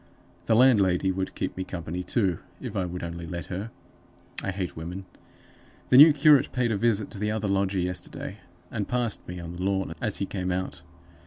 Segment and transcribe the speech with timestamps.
[0.47, 3.69] The landlady would keep me company, too, if I would only let her.
[4.41, 5.05] I hate women.
[5.89, 8.39] The new curate paid a visit to the other lodger yesterday,
[8.71, 10.81] and passed me on the lawn as he came out.